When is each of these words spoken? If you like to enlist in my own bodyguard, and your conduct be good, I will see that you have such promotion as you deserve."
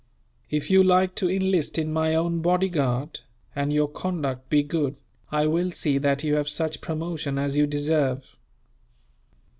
If 0.49 0.71
you 0.71 0.83
like 0.83 1.13
to 1.17 1.29
enlist 1.29 1.77
in 1.77 1.93
my 1.93 2.15
own 2.15 2.39
bodyguard, 2.41 3.19
and 3.55 3.71
your 3.71 3.87
conduct 3.87 4.49
be 4.49 4.63
good, 4.63 4.95
I 5.31 5.45
will 5.45 5.69
see 5.69 5.99
that 5.99 6.23
you 6.23 6.33
have 6.37 6.49
such 6.49 6.81
promotion 6.81 7.37
as 7.37 7.55
you 7.55 7.67
deserve." 7.67 8.35